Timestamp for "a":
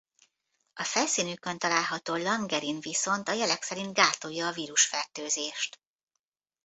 0.73-0.83, 3.29-3.33, 4.47-4.51